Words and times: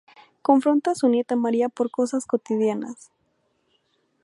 Confronta 0.41 0.89
a 0.89 0.95
su 0.95 1.09
nieta 1.09 1.35
María 1.35 1.69
por 1.69 1.91
cosas 1.91 2.25
cotidianas. 2.25 3.11